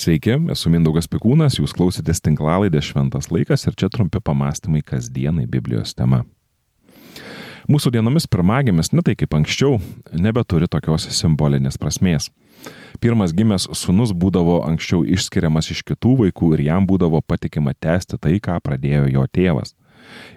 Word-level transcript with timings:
Sveiki, 0.00 0.32
esu 0.48 0.70
Mindaugas 0.72 1.04
Pikūnas, 1.12 1.58
jūs 1.58 1.74
klausėtės 1.76 2.22
tinklalaidės 2.24 2.86
Šventas 2.88 3.26
laikas 3.28 3.66
ir 3.68 3.74
čia 3.76 3.90
trumpi 3.92 4.16
pamastymai 4.24 4.80
kasdienai 4.80 5.44
Biblijos 5.44 5.92
tema. 5.92 6.22
Mūsų 7.68 7.92
dienomis 7.92 8.24
pirmagimis, 8.24 8.94
ne 8.96 9.04
tai 9.04 9.12
kaip 9.20 9.36
anksčiau, 9.36 9.76
nebeturi 10.16 10.70
tokios 10.72 11.04
simbolinės 11.18 11.76
prasmės. 11.76 12.30
Pirmas 13.04 13.34
gimęs 13.36 13.68
sunus 13.76 14.14
būdavo 14.16 14.62
anksčiau 14.70 15.04
išskiriamas 15.04 15.68
iš 15.76 15.84
kitų 15.92 16.14
vaikų 16.22 16.54
ir 16.56 16.64
jam 16.70 16.88
būdavo 16.88 17.20
patikima 17.20 17.76
tęsti 17.76 18.16
tai, 18.24 18.38
ką 18.40 18.56
pradėjo 18.64 19.04
jo 19.12 19.26
tėvas. 19.28 19.76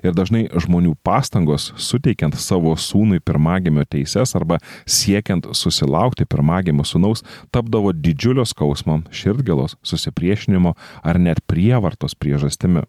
Ir 0.03 0.15
dažnai 0.17 0.45
žmonių 0.51 0.95
pastangos, 1.05 1.71
suteikiant 1.77 2.37
savo 2.39 2.75
sūnui 2.79 3.21
pirmagimio 3.23 3.85
teises 3.89 4.35
arba 4.37 4.59
siekiant 4.85 5.49
susilaukti 5.57 6.27
pirmagimio 6.29 6.85
sūnaus, 6.87 7.23
tapdavo 7.53 7.93
didžiulio 7.95 8.45
skausmo, 8.47 9.01
širdgėlos, 9.13 9.77
susipriešinimo 9.85 10.75
ar 11.03 11.21
net 11.21 11.43
prievartos 11.47 12.17
priežastimi. 12.17 12.85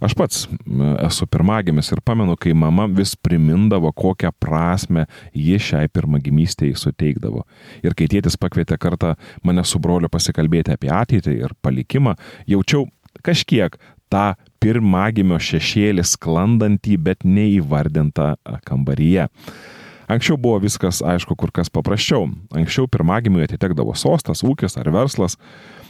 Aš 0.00 0.14
pats 0.14 0.42
esu 1.06 1.26
pirmagimis 1.30 1.88
ir 1.92 2.02
pamenu, 2.04 2.36
kai 2.36 2.52
mama 2.52 2.86
vis 2.90 3.14
primindavo, 3.16 3.92
kokią 3.96 4.32
prasme 4.40 5.06
ji 5.32 5.56
šiai 5.68 5.88
pirmagimystėje 5.92 6.76
suteikdavo. 6.80 7.46
Ir 7.84 7.96
kai 7.96 8.08
tėtis 8.12 8.36
pakvietė 8.40 8.78
kartą 8.80 9.14
mane 9.46 9.64
su 9.64 9.80
broliu 9.80 10.10
pasikalbėti 10.12 10.74
apie 10.76 10.92
ateitį 10.92 11.38
ir 11.40 11.56
palikimą, 11.64 12.16
jaučiau 12.50 12.86
kažkiek 13.24 13.78
tą 14.12 14.34
pirmagimio 14.62 15.38
šešėlį 15.42 16.04
sklandantį, 16.06 16.98
bet 17.08 17.26
neįvardintą 17.26 18.34
kambaryje. 18.66 19.28
Anksčiau 20.06 20.38
buvo 20.38 20.60
viskas, 20.62 21.00
aišku, 21.02 21.34
kur 21.34 21.50
kas 21.50 21.70
paprasčiau. 21.72 22.28
Anksčiau 22.54 22.86
pirmagimiui 22.90 23.42
atitekdavo 23.46 23.94
sostas, 23.98 24.44
ūkis 24.46 24.78
ar 24.78 24.90
verslas. 24.94 25.34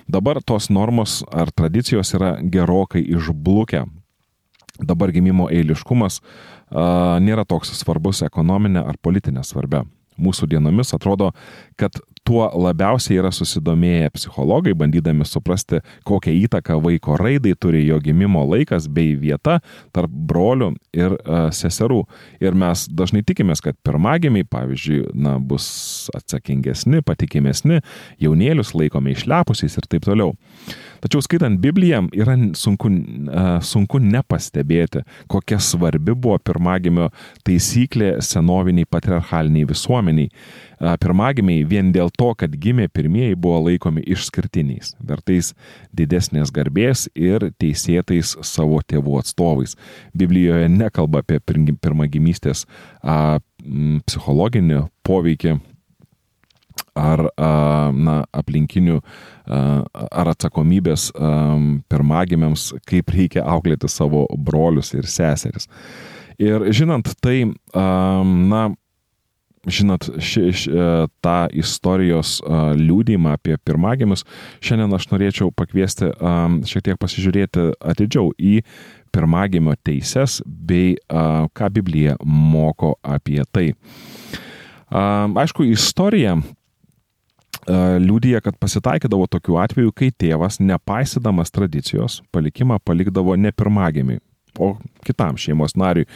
Dabar 0.08 0.40
tos 0.40 0.70
normos 0.72 1.20
ar 1.28 1.52
tradicijos 1.52 2.14
yra 2.16 2.36
gerokai 2.40 3.02
išblukę. 3.04 3.84
Dabar 4.80 5.12
gimimo 5.12 5.50
eiliškumas 5.52 6.20
a, 6.20 7.16
nėra 7.20 7.44
toks 7.48 7.72
svarbus 7.76 8.22
ekonominė 8.24 8.84
ar 8.88 8.96
politinė 9.02 9.44
svarbia. 9.44 9.84
Mūsų 10.16 10.48
dienomis 10.48 10.94
atrodo, 10.96 11.32
kad 11.76 12.00
tuo 12.26 12.46
labiausiai 12.50 13.20
yra 13.20 13.30
susidomėję 13.34 14.10
psichologai, 14.14 14.74
bandydami 14.78 15.26
suprasti, 15.28 15.80
kokią 16.06 16.34
įtaką 16.46 16.78
vaiko 16.82 17.16
raidai 17.20 17.54
turi 17.60 17.84
jo 17.86 17.98
gimimo 18.02 18.42
laikas 18.50 18.88
bei 18.92 19.14
vieta 19.18 19.60
tarp 19.94 20.10
brolių 20.10 20.72
ir 20.96 21.14
uh, 21.16 21.46
seserų. 21.54 22.02
Ir 22.42 22.58
mes 22.58 22.86
dažnai 22.90 23.22
tikimės, 23.26 23.62
kad 23.64 23.78
pirmagimiai, 23.86 24.46
pavyzdžiui, 24.50 25.00
na, 25.14 25.36
bus 25.38 25.68
atsakingesni, 26.16 27.04
patikimesni, 27.06 27.80
jaunėlius 28.22 28.74
laikome 28.76 29.14
išlepusiais 29.14 29.78
ir 29.78 29.88
taip 29.90 30.06
toliau. 30.08 30.34
Tačiau 31.06 31.22
skaitant 31.22 31.60
Bibliją 31.62 32.00
yra 32.18 32.34
sunku, 32.58 32.88
sunku 33.62 34.00
nepastebėti, 34.02 35.04
kokia 35.30 35.60
svarbi 35.62 36.16
buvo 36.18 36.40
pirmagimio 36.42 37.12
taisyklė 37.46 38.16
senoviniai 38.26 38.88
patriarchaliniai 38.90 39.68
visuomeniai 39.70 40.32
pirmagimiai 40.98 41.62
vien 41.70 41.92
dėl 41.94 42.10
to, 42.18 42.32
kad 42.34 42.56
gimė 42.58 42.88
pirmieji 42.90 43.38
buvo 43.38 43.62
laikomi 43.68 44.02
išskirtiniais, 44.02 44.96
vertais 44.98 45.52
didesnės 45.94 46.50
garbės 46.50 47.06
ir 47.14 47.52
teisėtais 47.60 48.34
savo 48.42 48.82
tėvų 48.82 49.20
atstovais. 49.22 49.76
Biblijoje 50.10 50.66
nekalba 50.74 51.22
apie 51.22 51.38
pirmagimystės 51.46 52.66
psichologinį 53.62 54.84
poveikį 55.06 55.56
ar 56.96 57.22
na, 57.92 58.16
aplinkinių 58.36 59.00
ar 59.46 60.32
atsakomybės 60.32 61.10
pirmagimiams, 61.92 62.72
kaip 62.88 63.12
reikia 63.14 63.44
auklėti 63.46 63.90
savo 63.92 64.26
brolius 64.36 64.94
ir 64.96 65.06
seseris. 65.10 65.68
Ir 66.42 66.66
žinant 66.76 67.14
tai, 67.24 67.46
na, 67.76 68.64
žinot, 69.66 70.08
ši, 70.18 70.52
ši, 70.52 70.70
e, 70.70 70.90
tą 71.24 71.36
istorijos 71.58 72.38
liūdimą 72.78 73.34
apie 73.36 73.56
pirmagimius, 73.66 74.24
šiandien 74.64 74.94
aš 74.96 75.08
norėčiau 75.10 75.52
pakviesti 75.54 76.12
šiek 76.70 76.86
tiek 76.86 77.00
pasižiūrėti 77.02 77.70
atidžiau 77.80 78.30
į 78.38 78.60
pirmagimio 79.14 79.74
teises 79.86 80.40
bei 80.46 80.96
ką 81.08 81.70
Biblija 81.72 82.16
moko 82.22 82.94
apie 83.02 83.40
tai. 83.50 83.70
Aišku, 84.86 85.66
istorija 85.72 86.36
liūdija, 87.66 88.42
kad 88.44 88.58
pasitaikydavo 88.62 89.26
tokių 89.30 89.60
atvejų, 89.64 89.94
kai 89.96 90.10
tėvas, 90.14 90.60
nepaisydamas 90.62 91.54
tradicijos, 91.54 92.20
palikimą 92.34 92.78
palikdavo 92.84 93.36
ne 93.40 93.52
pirmagimiui, 93.52 94.20
o 94.58 94.76
kitam 95.06 95.40
šeimos 95.40 95.76
nariui, 95.76 96.06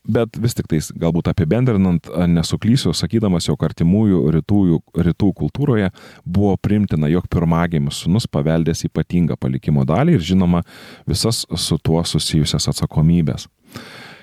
Bet 0.00 0.38
vis 0.40 0.56
tik 0.56 0.64
tais, 0.70 0.86
galbūt 0.96 1.28
apibendrinant, 1.28 2.06
nesuklysiu, 2.32 2.94
sakydamas, 2.96 3.50
jog 3.50 3.60
artimųjų 3.66 4.20
rytų, 4.32 4.60
rytų 5.06 5.28
kultūroje 5.36 5.90
buvo 6.24 6.54
primtina, 6.56 7.10
jog 7.12 7.26
pirmagimis 7.30 8.00
sunus 8.06 8.24
paveldės 8.30 8.86
ypatingą 8.88 9.36
palikimo 9.36 9.84
dalį 9.84 10.16
ir 10.16 10.24
žinoma 10.32 10.62
visas 11.08 11.44
su 11.44 11.78
tuo 11.84 12.00
susijusias 12.08 12.70
atsakomybės. 12.72 13.44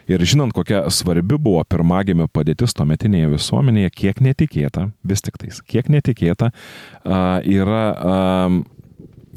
Ir 0.07 0.23
žinant, 0.23 0.53
kokia 0.56 0.85
svarbi 0.94 1.35
buvo 1.35 1.63
pirmagimio 1.68 2.29
padėtis 2.31 2.75
tuometinėje 2.78 3.34
visuomenėje, 3.34 3.91
kiek 3.91 4.22
netikėta, 4.23 4.88
vis 5.03 5.25
tik 5.25 5.40
tais, 5.41 5.59
kiek 5.68 5.90
netikėta 5.91 6.53
yra, 7.03 7.84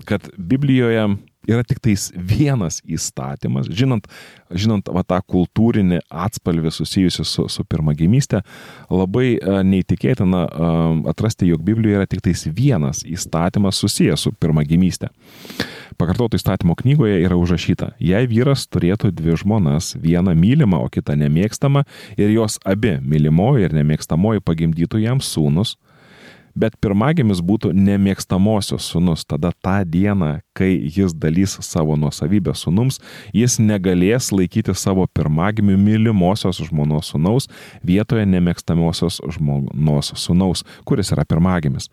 kad 0.07 0.31
Biblijoje 0.39 1.09
yra 1.49 1.65
tik 1.67 1.81
tais 1.83 2.11
vienas 2.15 2.81
įstatymas, 2.85 3.69
žinant, 3.73 4.07
žinant 4.53 4.91
va, 4.93 5.03
tą 5.07 5.21
kultūrinį 5.25 6.03
atspalvį 6.07 6.73
susijusiu 6.75 7.25
su, 7.27 7.47
su 7.51 7.65
pirmagimystė, 7.67 8.43
labai 8.93 9.33
a, 9.41 9.61
neįtikėtina 9.67 10.45
a, 10.47 10.71
atrasti, 11.11 11.49
jog 11.51 11.65
Biblijoje 11.67 12.03
yra 12.03 12.11
tik 12.11 12.23
tais 12.29 12.45
vienas 12.47 13.03
įstatymas 13.09 13.81
susijęs 13.83 14.29
su 14.29 14.35
pirmagimystė. 14.39 15.11
Pakartoto 16.01 16.39
įstatymo 16.39 16.73
knygoje 16.81 17.19
yra 17.21 17.37
užrašyta, 17.37 17.91
jei 18.01 18.25
vyras 18.31 18.63
turėtų 18.73 19.11
dvi 19.13 19.35
žmonas, 19.37 19.93
vieną 20.01 20.33
mylimą, 20.33 20.79
o 20.81 20.89
kitą 20.89 21.13
nemėgstamą, 21.21 21.83
ir 22.17 22.33
jos 22.33 22.57
abi, 22.65 22.95
mylimoji 23.05 23.69
ir 23.69 23.77
nemėgstamoji, 23.77 24.41
pagimdytų 24.41 25.03
jam 25.03 25.21
sūnus, 25.21 25.75
bet 26.55 26.77
pirmagimis 26.83 27.41
būtų 27.45 27.73
nemėgstamosios 27.77 28.87
sunus. 28.93 29.25
Tada 29.29 29.53
tą 29.63 29.81
dieną, 29.85 30.41
kai 30.57 30.73
jis 30.77 31.15
dalys 31.15 31.57
savo 31.65 31.97
nuosavybę 32.01 32.55
sunums, 32.59 33.01
jis 33.37 33.59
negalės 33.63 34.31
laikyti 34.35 34.75
savo 34.75 35.07
pirmagimių 35.07 35.77
mylimosios 35.81 36.63
žmonos 36.67 37.13
sunaus 37.13 37.49
vietoje 37.87 38.27
nemėgstamosios 38.29 39.21
žmonos 39.37 40.13
sunaus, 40.21 40.65
kuris 40.85 41.13
yra 41.15 41.25
pirmagimis. 41.29 41.91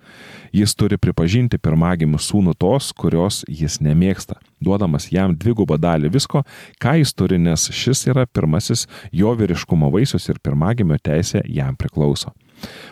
Jis 0.56 0.75
turi 0.78 0.97
pripažinti 0.97 1.59
pirmagimių 1.62 2.19
sūnų 2.22 2.56
tos, 2.59 2.91
kurios 2.95 3.44
jis 3.47 3.79
nemėgsta, 3.84 4.39
duodamas 4.63 5.12
jam 5.12 5.35
dvigubą 5.38 5.78
dalį 5.81 6.12
visko, 6.13 6.44
ką 6.81 6.97
jis 7.01 7.13
turi, 7.13 7.40
nes 7.41 7.69
šis 7.73 8.07
yra 8.12 8.25
pirmasis 8.25 8.88
jo 9.12 9.34
vyriškumo 9.38 9.91
vaisius 9.94 10.29
ir 10.29 10.41
pirmagimio 10.44 10.97
teisė 11.03 11.44
jam 11.45 11.78
priklauso. 11.79 12.34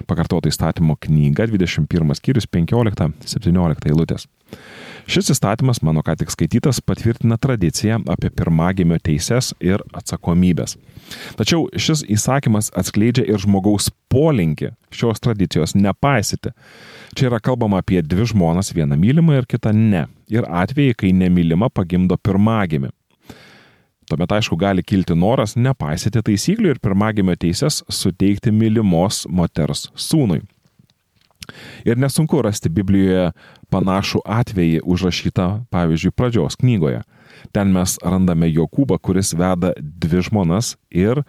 Pakartota 0.05 0.49
įstatymo 0.51 0.97
knyga 1.01 1.47
21 1.49 2.17
skyrius 2.19 2.45
15-17 2.53 3.89
eilutės. 3.89 4.27
Šis 5.05 5.29
įstatymas, 5.35 5.83
mano 5.85 6.01
ką 6.05 6.15
tik 6.17 6.31
skaitytas, 6.33 6.79
patvirtina 6.81 7.37
tradiciją 7.41 7.99
apie 8.09 8.31
pirmagimio 8.33 8.97
teises 9.05 9.51
ir 9.61 9.83
atsakomybės. 9.93 10.79
Tačiau 11.37 11.67
šis 11.77 12.01
įsakymas 12.09 12.71
atskleidžia 12.73 13.27
ir 13.29 13.41
žmogaus 13.41 13.91
polinkį 14.09 14.71
šios 14.95 15.21
tradicijos 15.21 15.75
nepaisyti. 15.77 16.55
Čia 17.15 17.29
yra 17.29 17.39
kalbama 17.39 17.79
apie 17.79 18.01
dvi 18.03 18.25
žmonas, 18.27 18.73
vieną 18.75 18.97
mylimą 18.99 19.37
ir 19.39 19.45
kitą 19.47 19.71
ne. 19.71 20.03
Ir 20.27 20.43
atvejai, 20.43 20.95
kai 20.99 21.13
nemylima 21.15 21.69
pagimdo 21.71 22.17
pirmagimį. 22.19 22.89
Tuomet, 24.09 24.33
aišku, 24.35 24.57
gali 24.59 24.83
kilti 24.83 25.15
noras 25.17 25.55
nepaisyti 25.55 26.21
taisyklių 26.27 26.73
ir 26.73 26.81
pirmagimio 26.83 27.37
teises 27.39 27.79
suteikti 27.87 28.51
mylimos 28.51 29.23
moters 29.31 29.87
sūnui. 29.95 30.41
Ir 31.87 31.95
nesunku 32.01 32.41
rasti 32.43 32.69
Biblijoje 32.73 33.29
panašų 33.71 34.21
atvejį 34.25 34.81
užrašytą, 34.83 35.47
pavyzdžiui, 35.71 36.13
pradžios 36.13 36.59
knygoje. 36.59 36.99
Ten 37.55 37.71
mes 37.71 37.95
randame 38.03 38.49
Jokūbą, 38.51 38.99
kuris 38.99 39.31
veda 39.37 39.71
dvi 39.79 40.25
žmonas 40.25 40.73
ir, 40.91 41.23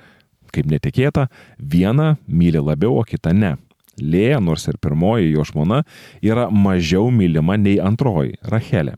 kaip 0.50 0.66
netikėta, 0.66 1.28
vieną 1.60 2.16
myli 2.26 2.58
labiau, 2.58 2.98
o 2.98 3.06
kitą 3.06 3.36
ne. 3.36 3.54
Lėja, 4.00 4.40
nors 4.40 4.66
ir 4.68 4.76
pirmoji 4.82 5.32
jo 5.32 5.44
žmona, 5.44 5.82
yra 6.22 6.50
mažiau 6.50 7.10
mylima 7.10 7.56
nei 7.56 7.78
antroji- 7.80 8.36
Rachelė. 8.52 8.96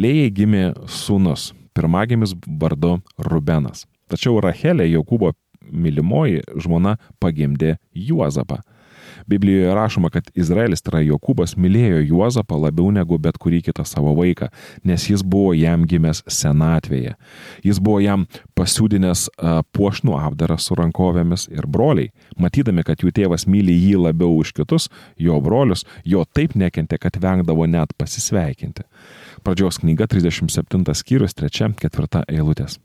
Lėjai 0.00 0.30
gimė 0.32 0.64
sūnus, 0.88 1.52
pirmagimis 1.74 2.34
vardu 2.46 3.00
Rubenas. 3.18 3.86
Tačiau 4.08 4.40
Rachelė, 4.40 4.88
Jokūbo 4.88 5.34
mylimoji 5.70 6.42
žmona, 6.56 6.96
pagimdė 7.20 7.76
Juozapą. 7.94 8.60
Biblijoje 9.28 9.74
rašoma, 9.74 10.10
kad 10.10 10.30
Izraelis, 10.34 10.82
tai 10.82 10.92
yra 10.94 11.02
Jokūbas, 11.10 11.56
mylėjo 11.60 12.00
Juozapą 12.08 12.58
labiau 12.60 12.90
negu 12.94 13.18
bet 13.18 13.38
kurį 13.40 13.62
kitą 13.68 13.84
savo 13.88 14.14
vaiką, 14.18 14.50
nes 14.84 15.06
jis 15.10 15.24
buvo 15.26 15.52
jam 15.56 15.86
gimęs 15.88 16.22
senatvėje. 16.30 17.16
Jis 17.66 17.80
buvo 17.82 18.00
jam 18.04 18.26
pasiūdinęs 18.58 19.28
puošnų 19.76 20.16
apdarą 20.18 20.58
su 20.60 20.76
rankovėmis 20.78 21.48
ir 21.52 21.66
broliai, 21.66 22.12
matydami, 22.40 22.84
kad 22.86 23.02
jų 23.04 23.12
tėvas 23.16 23.46
myli 23.50 23.76
jį 23.76 23.96
labiau 24.06 24.36
už 24.40 24.54
kitus, 24.56 24.88
jo 25.18 25.40
brolius, 25.44 25.86
jo 26.04 26.24
taip 26.24 26.56
nekentė, 26.58 26.98
kad 27.00 27.18
vengdavo 27.20 27.66
net 27.70 27.94
pasisveikinti. 27.98 28.86
Pradžios 29.44 29.80
knyga 29.80 30.08
37 30.10 30.94
skyrius 31.00 31.36
3-4 31.38 32.24
eilutės. 32.28 32.80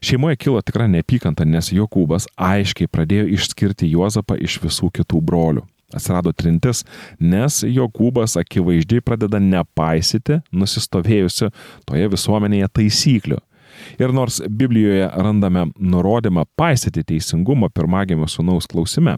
Šeimoje 0.00 0.36
kilo 0.36 0.60
tikra 0.62 0.86
neapykanta, 0.90 1.44
nes 1.44 1.72
Jokūbas 1.74 2.28
aiškiai 2.36 2.90
pradėjo 2.90 3.26
išskirti 3.34 3.90
Juozapą 3.90 4.38
iš 4.38 4.60
visų 4.62 4.92
kitų 5.00 5.20
brolių. 5.24 5.64
Atsirado 5.94 6.34
trintis, 6.36 6.82
nes 7.18 7.62
Jokūbas 7.64 8.36
akivaizdžiai 8.42 9.00
pradeda 9.00 9.40
nepaisyti 9.40 10.42
nusistovėjusių 10.52 11.48
toje 11.88 12.10
visuomenėje 12.12 12.68
taisyklių. 12.76 13.38
Ir 13.98 14.12
nors 14.12 14.42
Biblijoje 14.50 15.08
randame 15.14 15.68
nurodymą 15.78 16.44
paisyti 16.58 17.04
teisingumą 17.08 17.70
pirmagimio 17.72 18.28
sunaus 18.28 18.68
klausime, 18.68 19.16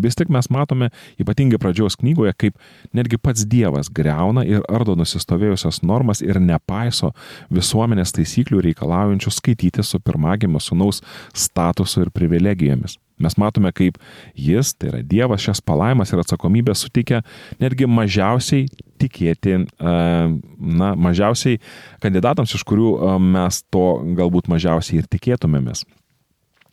Vis 0.00 0.16
tik 0.18 0.32
mes 0.32 0.48
matome 0.52 0.90
ypatingai 1.20 1.60
pradžios 1.62 1.98
knygoje, 2.00 2.32
kaip 2.38 2.58
netgi 2.96 3.18
pats 3.20 3.46
Dievas 3.48 3.90
greuna 3.92 4.44
ir 4.48 4.64
ardo 4.72 4.96
nusistovėjusias 4.98 5.82
normas 5.86 6.22
ir 6.24 6.40
nepaiso 6.40 7.12
visuomenės 7.52 8.14
taisyklių 8.16 8.62
reikalaujančių 8.68 9.32
skaityti 9.32 9.84
su 9.86 10.00
pirmagimio 10.00 10.60
sunaus 10.62 11.02
statusu 11.34 12.06
ir 12.06 12.12
privilegijomis. 12.14 12.98
Mes 13.22 13.36
matome, 13.38 13.70
kaip 13.76 13.98
jis, 14.34 14.72
tai 14.74 14.90
yra 14.90 15.02
Dievas, 15.06 15.44
šias 15.44 15.62
palaimas 15.62 16.10
ir 16.10 16.22
atsakomybę 16.22 16.74
suteikia 16.74 17.22
netgi 17.62 17.86
mažiausiai 17.86 18.66
tikėti, 19.02 19.58
na, 19.78 20.92
mažiausiai 20.98 21.60
kandidatams, 22.02 22.54
iš 22.56 22.64
kurių 22.66 22.94
mes 23.22 23.62
to 23.70 23.86
galbūt 24.18 24.50
mažiausiai 24.52 25.02
ir 25.02 25.10
tikėtumėmės. 25.12 25.84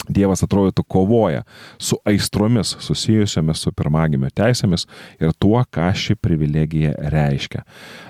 Dievas 0.08 0.42
atrodytų 0.46 0.84
kovoja 0.88 1.44
su 1.78 1.98
aistromis 2.08 2.72
susijusiamis 2.82 3.66
su 3.66 3.74
pirmagimio 3.76 4.30
teisėmis 4.34 4.86
ir 5.20 5.34
tuo, 5.38 5.60
ką 5.60 5.90
ši 5.94 6.16
privilegija 6.16 6.94
reiškia. 7.14 7.66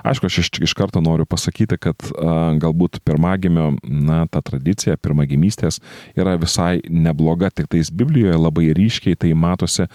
Aišku, 0.07 0.29
aš 0.29 0.37
iš, 0.43 0.51
iš 0.69 0.75
karto 0.77 1.01
noriu 1.03 1.25
pasakyti, 1.29 1.79
kad 1.81 1.97
a, 2.13 2.35
galbūt 2.61 3.01
pirmagimio, 3.07 3.71
na, 3.83 4.21
ta 4.31 4.43
tradicija 4.45 4.99
pirmagimystės 5.01 5.81
yra 6.15 6.37
visai 6.39 6.77
nebloga, 6.87 7.49
tik 7.49 7.71
tais 7.73 7.89
Biblijoje 7.91 8.37
labai 8.37 8.69
ryškiai 8.77 9.17
tai 9.19 9.33
matosi, 9.33 9.89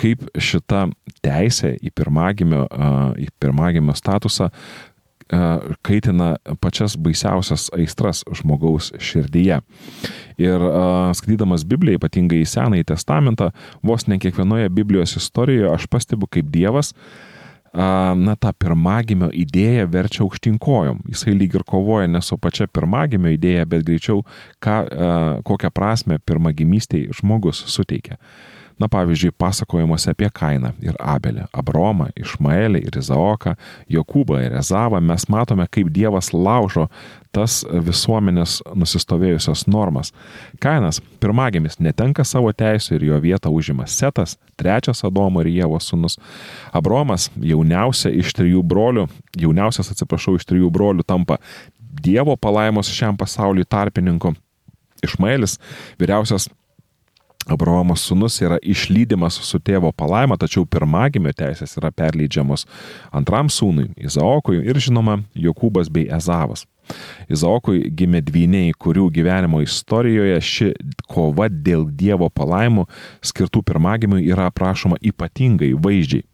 kaip 0.00 0.24
šita 0.38 0.86
teisė 1.24 1.74
į 1.82 1.92
pirmagimio, 1.98 2.64
a, 2.70 3.10
į 3.20 3.28
pirmagimio 3.42 3.98
statusą 3.98 4.52
kaitina 5.86 6.34
pačias 6.60 6.96
baisiausias 6.98 7.68
aistras 7.76 8.24
žmogaus 8.34 8.92
širdyje. 8.98 9.60
Ir 10.40 10.68
skaitydamas 11.14 11.64
Bibliją, 11.68 12.00
ypatingai 12.00 12.42
į 12.42 12.48
Senąjį 12.50 12.88
testamentą, 12.90 13.50
vos 13.86 14.08
ne 14.10 14.18
kiekvienoje 14.18 14.70
Biblijos 14.74 15.16
istorijoje 15.20 15.74
aš 15.74 15.86
stebiu, 16.02 16.26
kaip 16.30 16.50
Dievas 16.50 16.94
na, 17.74 18.34
tą 18.34 18.50
pirmagimio 18.58 19.30
idėją 19.30 19.86
verčia 19.90 20.24
aukštinkojom. 20.24 21.04
Jisai 21.12 21.36
lyg 21.36 21.54
ir 21.54 21.64
kovoja 21.66 22.08
ne 22.10 22.22
su 22.22 22.38
pačia 22.38 22.66
pirmagimio 22.66 23.30
idėja, 23.30 23.66
bet 23.66 23.84
greičiau, 23.86 24.24
ką, 24.58 24.78
kokią 25.46 25.70
prasme 25.70 26.18
pirmagimystėje 26.18 27.14
žmogus 27.20 27.62
suteikia. 27.70 28.18
Na 28.80 28.88
pavyzdžiui, 28.88 29.34
pasakojimuose 29.36 30.14
apie 30.14 30.30
Kainą 30.32 30.70
ir 30.80 30.96
Abelį, 31.04 31.44
Abromą, 31.52 32.06
Išmaelį 32.16 32.80
ir 32.88 32.94
Izaoką, 32.96 33.52
Jokūbą 33.92 34.38
ir 34.40 34.54
Ezavą 34.56 35.02
mes 35.04 35.26
matome, 35.28 35.66
kaip 35.68 35.90
Dievas 35.92 36.30
laužo 36.32 36.86
tas 37.36 37.60
visuomenės 37.68 38.56
nusistovėjusios 38.74 39.66
normas. 39.70 40.14
Kainas, 40.64 41.02
pirmagimis, 41.20 41.76
netenka 41.78 42.24
savo 42.24 42.54
teisų 42.56 42.96
ir 42.96 43.04
jo 43.10 43.18
vietą 43.20 43.52
užima 43.52 43.84
Setas, 43.86 44.38
trečias 44.56 45.04
Adomo 45.04 45.44
ir 45.44 45.50
Jėvo 45.52 45.78
sūnus. 45.84 46.16
Abromas, 46.72 47.28
jauniausia 47.36 48.14
iš 48.16 48.32
trijų 48.38 48.64
brolių, 48.66 49.06
jauniausias 49.38 49.92
atsiprašau 49.92 50.38
iš 50.40 50.48
trijų 50.48 50.72
brolių, 50.72 51.04
tampa 51.04 51.36
Dievo 52.00 52.32
palaimos 52.40 52.88
šiam 52.88 53.18
pasauliui 53.20 53.68
tarpininku. 53.68 54.32
Išmaelis, 55.04 55.58
vyriausias 56.00 56.48
Abraomo 57.48 57.94
sūnus 57.96 58.36
yra 58.44 58.58
išlydimas 58.60 59.38
su 59.40 59.58
tėvo 59.64 59.90
palaima, 59.96 60.36
tačiau 60.36 60.66
pirmagimio 60.68 61.32
teisės 61.32 61.72
yra 61.80 61.90
perleidžiamos 61.90 62.66
antram 63.16 63.48
sūnui- 63.48 63.90
Izaokui 64.08 64.60
ir 64.60 64.76
žinoma 64.76 65.22
Jokūbas 65.34 65.88
bei 65.90 66.08
Ezavas. 66.12 66.66
Izaokui 67.30 67.90
gimė 67.94 68.20
dvyniai, 68.26 68.74
kurių 68.74 69.08
gyvenimo 69.14 69.62
istorijoje 69.62 70.40
ši 70.40 70.72
kova 71.08 71.48
dėl 71.48 71.86
Dievo 71.86 72.28
palaimų 72.28 72.86
skirtų 73.22 73.62
pirmagimiui 73.64 74.26
yra 74.26 74.50
aprašoma 74.50 74.98
ypatingai 75.00 75.72
vaizdžiai. 75.74 76.24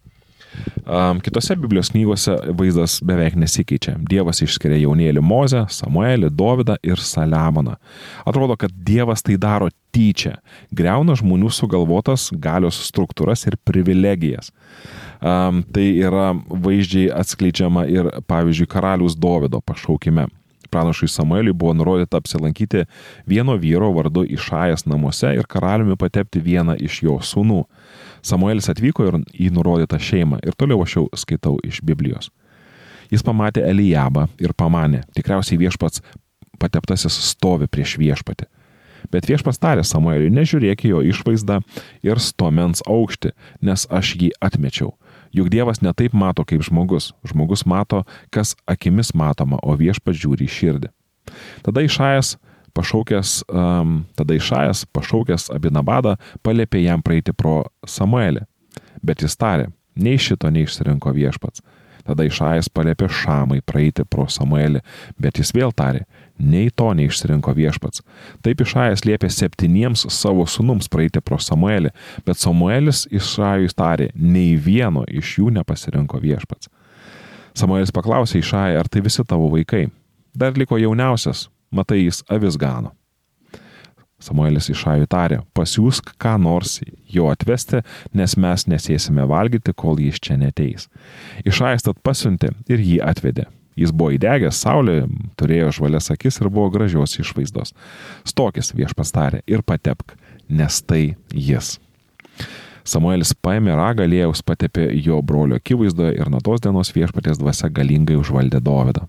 Um, 0.86 1.18
kitose 1.20 1.56
Biblijos 1.58 1.90
knygose 1.90 2.36
vaizdas 2.54 3.00
beveik 3.02 3.34
nesikeičia. 3.34 3.96
Dievas 4.06 4.38
išskiria 4.44 4.78
jaunėlį 4.84 5.22
Mozę, 5.24 5.64
Samuelį, 5.74 6.30
Dovydą 6.30 6.76
ir 6.86 7.02
Saliamoną. 7.02 7.74
Atrodo, 8.22 8.54
kad 8.60 8.70
Dievas 8.86 9.24
tai 9.26 9.34
daro 9.40 9.66
tyčia, 9.90 10.36
greuna 10.70 11.16
žmonių 11.18 11.50
sugalvotas 11.50 12.28
galios 12.30 12.78
struktūras 12.86 13.42
ir 13.50 13.58
privilegijas. 13.66 14.52
Um, 15.18 15.64
tai 15.74 15.88
yra 16.04 16.34
vaizdžiai 16.46 17.10
atskleidžiama 17.18 17.86
ir, 17.90 18.12
pavyzdžiui, 18.30 18.68
karalius 18.70 19.16
Dovido 19.18 19.58
pašaukime. 19.64 20.28
Pranašui 20.70 21.08
Samueliui 21.08 21.54
buvo 21.54 21.72
nurodyta 21.74 22.18
apsilankyti 22.20 22.84
vieno 23.26 23.56
vyro 23.56 23.90
vardu 23.94 24.24
Išajas 24.24 24.86
namuose 24.86 25.34
ir 25.34 25.46
karaliumi 25.48 25.96
patepti 25.96 26.42
vieną 26.42 26.76
iš 26.82 27.02
jo 27.06 27.18
sūnų. 27.22 27.64
Samuelis 28.26 28.70
atvyko 28.72 29.06
ir 29.06 29.20
į 29.32 29.52
nurodytą 29.54 30.00
šeimą 30.02 30.40
ir 30.46 30.56
toliau 30.58 30.82
aš 30.82 30.98
jau 30.98 31.06
skaitau 31.14 31.56
iš 31.66 31.80
Biblijos. 31.86 32.32
Jis 33.12 33.22
pamatė 33.22 33.62
Elijabą 33.68 34.26
ir 34.42 34.54
pamanė, 34.58 35.04
tikriausiai 35.14 35.60
viešpats 35.60 36.02
pateptasis 36.58 37.14
stovi 37.30 37.68
prieš 37.70 37.96
viešpatį. 38.02 38.48
Bet 39.12 39.28
viešpats 39.30 39.60
tarė 39.62 39.84
Samueliui, 39.86 40.32
nežiūrėk 40.34 40.86
jo 40.88 41.02
išvaizdą 41.06 41.60
ir 42.02 42.18
stomens 42.22 42.82
aukštį, 42.90 43.30
nes 43.62 43.86
aš 43.92 44.16
jį 44.18 44.32
atmečiau. 44.42 44.96
Juk 45.36 45.50
Dievas 45.52 45.82
netaip 45.84 46.14
mato 46.16 46.42
kaip 46.48 46.64
žmogus. 46.66 47.12
Žmogus 47.26 47.66
mato, 47.68 48.02
kas 48.34 48.56
akimis 48.66 49.12
matoma, 49.14 49.60
o 49.62 49.76
viešpats 49.78 50.18
žiūri 50.18 50.48
į 50.48 50.54
širdį. 50.56 50.90
Tada 51.66 51.82
Išajas 51.86 52.36
pašaukęs, 52.76 53.38
um, 53.48 54.02
tada 54.18 54.36
Išajas, 54.36 54.84
pašaukęs 54.94 55.48
Abinabadą, 55.54 56.16
palėpė 56.44 56.84
jam 56.84 57.02
praeiti 57.04 57.34
pro 57.36 57.64
Samuelį. 57.88 58.44
Bet 59.04 59.24
jis 59.24 59.36
tarė, 59.40 59.70
nei 59.96 60.20
šito 60.20 60.50
neišsirinko 60.52 61.12
viešpats. 61.16 61.64
Tada 62.06 62.22
Išajas 62.26 62.68
palėpė 62.70 63.08
Šamai 63.10 63.58
praeiti 63.66 64.04
pro 64.06 64.28
Samuelį, 64.30 64.82
bet 65.18 65.40
jis 65.40 65.50
vėl 65.56 65.72
tarė, 65.74 66.04
nei 66.38 66.70
to 66.70 66.92
neišsirinko 66.94 67.54
viešpats. 67.56 68.04
Taip 68.46 68.62
Išajas 68.62 69.02
liepė 69.08 69.30
septyniems 69.32 70.06
savo 70.14 70.46
sunums 70.46 70.90
praeiti 70.92 71.22
pro 71.24 71.40
Samuelį, 71.42 71.90
bet 72.26 72.38
Samuelis 72.38 73.06
Išajui 73.10 73.72
tarė, 73.74 74.12
nei 74.14 74.54
vieno 74.54 75.02
iš 75.08 75.38
jų 75.40 75.50
nepasirinko 75.58 76.22
viešpats. 76.22 76.70
Samuelis 77.56 77.90
paklausė 77.94 78.38
Išają, 78.42 78.84
ar 78.84 78.88
tai 78.92 79.02
visi 79.02 79.24
tavo 79.26 79.48
vaikai. 79.50 79.86
Dar 80.36 80.54
liko 80.60 80.76
jauniausias, 80.76 81.46
matai, 81.76 82.04
jis 82.06 82.22
avis 82.32 82.58
gano. 82.60 82.94
Samuelis 84.16 84.70
išajų 84.72 85.06
tarė, 85.12 85.42
pasiūsk 85.54 86.14
ką 86.22 86.38
nors 86.40 86.78
jo 87.12 87.28
atvesti, 87.28 87.82
nes 88.16 88.36
mes 88.40 88.64
nesėsime 88.64 89.26
valgyti, 89.28 89.74
kol 89.76 90.00
jis 90.00 90.18
čia 90.24 90.38
neteis. 90.40 90.88
Išajas 91.44 91.84
tad 91.84 92.00
pasiuntė 92.02 92.54
ir 92.72 92.80
jį 92.80 92.96
atvedė. 93.04 93.44
Jis 93.76 93.92
buvo 93.92 94.14
įdegęs, 94.16 94.56
saulė 94.56 95.02
turėjo 95.36 95.74
žvalias 95.76 96.08
akis 96.14 96.40
ir 96.40 96.48
buvo 96.48 96.70
gražios 96.72 97.18
išvaizdos. 97.20 97.74
Stokis 98.24 98.72
viešpas 98.72 99.12
tarė 99.12 99.42
ir 99.44 99.60
patepk, 99.60 100.16
nes 100.48 100.80
tai 100.80 101.02
jis. 101.28 101.74
Samuelis 102.86 103.34
paėmė 103.42 103.74
ragą 103.76 104.06
lėjaus, 104.08 104.40
patepė 104.46 104.88
jo 105.04 105.20
brolio 105.20 105.58
akivaizdoje 105.60 106.16
ir 106.16 106.32
nuo 106.32 106.40
tos 106.40 106.64
dienos 106.64 106.94
viešpatės 106.96 107.40
dvasia 107.42 107.68
galingai 107.68 108.16
užvaldė 108.16 108.62
Dovydą. 108.64 109.04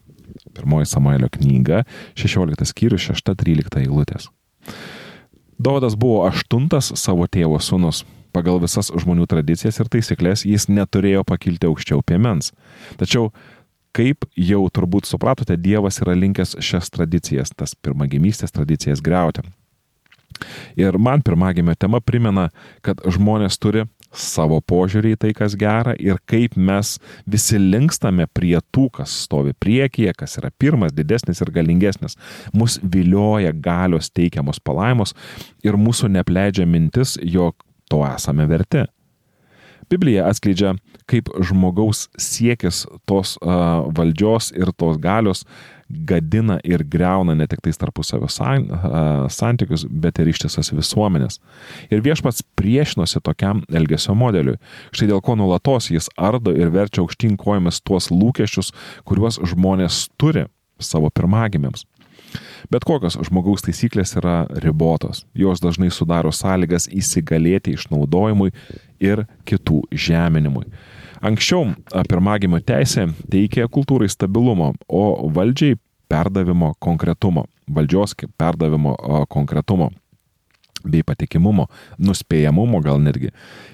Pirmoji 0.56 0.90
Samuelio 0.90 1.30
knyga, 1.34 1.84
16 2.16 2.70
skyrius, 2.72 3.10
6-13 3.12 3.82
eilutės. 3.84 4.30
Dovydas 5.58 5.98
buvo 5.98 6.22
aštuntas 6.28 6.92
savo 7.00 7.26
tėvo 7.28 7.58
sunus. 7.64 8.04
Pagal 8.36 8.60
visas 8.62 8.92
žmonių 8.94 9.26
tradicijas 9.30 9.80
ir 9.82 9.90
taisyklės 9.90 10.44
jis 10.46 10.68
neturėjo 10.70 11.24
pakilti 11.26 11.66
aukščiau 11.70 12.04
piemens. 12.06 12.52
Tačiau, 13.00 13.32
kaip 13.98 14.28
jau 14.38 14.62
turbūt 14.70 15.10
supratote, 15.10 15.58
Dievas 15.58 15.98
yra 16.04 16.14
linkęs 16.14 16.60
šias 16.62 16.92
tradicijas, 16.94 17.56
tas 17.58 17.74
pirmagimystės 17.74 18.54
tradicijas 18.54 19.02
greuti. 19.02 19.42
Ir 20.78 21.00
man 21.02 21.24
pirmagimio 21.26 21.74
tema 21.80 22.02
primena, 22.04 22.52
kad 22.86 23.02
žmonės 23.02 23.58
turi 23.58 23.88
savo 24.16 24.60
požiūrį 24.64 25.14
į 25.16 25.20
tai, 25.22 25.32
kas 25.36 25.56
gera 25.60 25.94
ir 26.00 26.20
kaip 26.30 26.58
mes 26.58 26.96
visi 27.30 27.60
linkstame 27.60 28.28
prie 28.34 28.58
tų, 28.74 28.88
kas 29.00 29.14
stovi 29.26 29.54
priekyje, 29.54 30.14
kas 30.18 30.38
yra 30.42 30.52
pirmas, 30.60 30.96
didesnis 30.96 31.42
ir 31.44 31.52
galingesnis. 31.54 32.18
Mus 32.54 32.80
vilioja 32.84 33.54
galios 33.54 34.12
teikiamos 34.12 34.60
palaimos 34.64 35.16
ir 35.66 35.78
mūsų 35.80 36.12
nepleidžia 36.18 36.68
mintis, 36.68 37.18
jog 37.22 37.56
to 37.92 38.04
esame 38.08 38.48
verti. 38.50 38.86
Biblija 39.88 40.26
atskleidžia, 40.28 40.74
kaip 41.08 41.30
žmogaus 41.48 42.08
siekis 42.20 42.84
tos 43.08 43.38
uh, 43.40 43.88
valdžios 43.96 44.52
ir 44.52 44.74
tos 44.76 44.98
galios 45.00 45.46
gadina 45.90 46.58
ir 46.68 46.84
greuna 46.84 47.36
ne 47.36 47.48
tik 47.48 47.62
tais 47.64 47.80
tarpusavio 47.80 48.30
san, 48.32 48.68
santykius, 49.32 49.86
bet 49.88 50.20
ir 50.20 50.32
ištisas 50.32 50.72
visuomenės. 50.76 51.40
Ir 51.92 52.04
viešpats 52.06 52.44
priešinosi 52.60 53.22
tokiam 53.24 53.64
elgesio 53.72 54.16
modeliui. 54.18 54.58
Štai 54.92 55.10
dėl 55.12 55.24
ko 55.24 55.38
nulatos 55.40 55.92
jis 55.94 56.10
ardo 56.18 56.54
ir 56.56 56.74
verčia 56.74 57.04
aukštyn 57.04 57.38
kojomis 57.40 57.82
tuos 57.82 58.12
lūkesčius, 58.12 58.74
kuriuos 59.08 59.40
žmonės 59.48 60.08
turi 60.20 60.48
savo 60.80 61.10
pirmagimėms. 61.14 61.86
Bet 62.74 62.84
kokios 62.88 63.16
žmogaus 63.24 63.64
taisyklės 63.64 64.18
yra 64.20 64.42
ribotos. 64.64 65.24
Jos 65.38 65.62
dažnai 65.64 65.88
sudaro 65.94 66.34
sąlygas 66.36 66.90
įsigalėti 66.92 67.78
išnaudojimui 67.78 68.52
ir 69.00 69.24
kitų 69.48 69.86
žeminimui. 69.92 70.66
Anksčiau 71.26 71.74
pirmagimio 72.10 72.62
teisė 72.66 73.08
teikė 73.32 73.68
kultūrai 73.74 74.10
stabilumo, 74.12 74.74
o 74.88 75.30
valdžiai 75.34 75.78
perdavimo 76.08 76.74
konkretumo, 76.80 77.48
valdžios 77.68 78.16
perdavimo 78.38 78.96
konkretumo 79.30 79.92
bei 80.88 81.04
patikimumo, 81.06 81.68
nuspėjamumo 82.00 82.80
gal 82.86 83.00
netgi. 83.02 83.32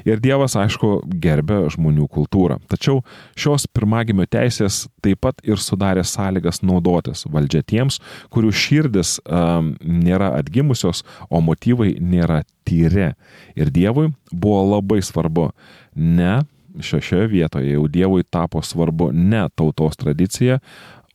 Ir 0.07 0.21
Dievas, 0.23 0.55
aišku, 0.59 1.03
gerbė 1.21 1.59
žmonių 1.73 2.07
kultūrą. 2.11 2.59
Tačiau 2.71 3.01
šios 3.39 3.67
pirmagimio 3.73 4.25
teisės 4.29 4.85
taip 5.03 5.21
pat 5.25 5.43
ir 5.45 5.61
sudarė 5.61 6.05
sąlygas 6.07 6.63
naudotis 6.65 7.25
valdžia 7.29 7.63
tiems, 7.67 7.99
kurių 8.33 8.53
širdis 8.55 9.17
um, 9.25 9.73
nėra 9.83 10.33
atgimusios, 10.39 11.03
o 11.29 11.43
motyvai 11.43 11.93
nėra 11.99 12.43
tyri. 12.67 13.11
Ir 13.59 13.73
Dievui 13.73 14.09
buvo 14.31 14.63
labai 14.75 15.01
svarbu 15.03 15.51
ne 15.93 16.39
šioje 16.79 17.27
vietoje 17.27 17.75
jau 17.75 17.87
Dievui 17.87 18.23
tapo 18.23 18.61
svarbu 18.61 19.11
ne 19.13 19.47
tautos 19.55 19.97
tradicija, 19.99 20.59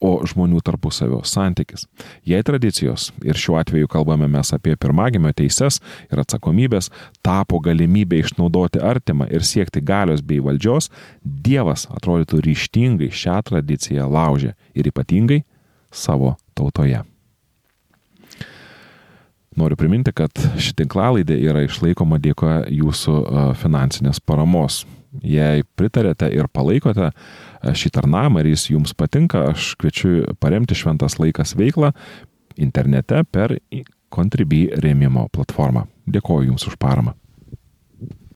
o 0.00 0.12
žmonių 0.26 0.60
tarpusavio 0.62 1.20
santykis. 1.26 1.86
Jei 2.26 2.42
tradicijos, 2.46 3.08
ir 3.26 3.38
šiuo 3.38 3.58
atveju 3.58 3.88
kalbame 3.90 4.28
mes 4.30 4.52
apie 4.54 4.76
pirmagimio 4.78 5.32
teises 5.34 5.80
ir 6.06 6.22
atsakomybės, 6.22 6.92
tapo 7.26 7.58
galimybė 7.62 8.22
išnaudoti 8.22 8.82
artimą 8.84 9.28
ir 9.34 9.46
siekti 9.46 9.82
galios 9.82 10.22
bei 10.22 10.38
valdžios, 10.44 10.92
Dievas 11.22 11.88
atrodytų 11.90 12.42
ryštingai 12.46 13.10
šią 13.10 13.40
tradiciją 13.50 14.06
laužė 14.10 14.54
ir 14.78 14.90
ypatingai 14.92 15.42
savo 15.90 16.36
tautoje. 16.54 17.02
Noriu 19.58 19.74
priminti, 19.74 20.12
kad 20.14 20.30
ši 20.62 20.76
tinklalaidė 20.78 21.34
yra 21.42 21.64
išlaikoma 21.66 22.20
dėka 22.22 22.68
jūsų 22.70 23.14
finansinės 23.58 24.22
paramos 24.22 24.84
Jei 25.24 25.64
pritarėte 25.78 26.28
ir 26.34 26.50
palaikote 26.52 27.08
e, 27.08 27.12
šį 27.72 27.92
tarnamą 27.96 28.42
ir 28.42 28.52
jis 28.52 28.68
jums 28.74 28.92
patinka, 28.96 29.48
aš 29.54 29.72
kviečiu 29.80 30.34
paremti 30.40 30.76
Šventas 30.76 31.18
laikas 31.20 31.56
veiklą 31.58 31.94
internete 32.58 33.22
per 33.32 33.56
Contribui 34.08 34.66
rėmimo 34.72 35.26
platformą. 35.32 35.84
Dėkoju 36.08 36.48
Jums 36.48 36.64
už 36.70 36.78
paramą. 36.80 37.12